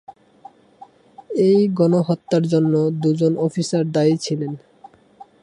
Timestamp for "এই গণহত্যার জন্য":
1.41-2.73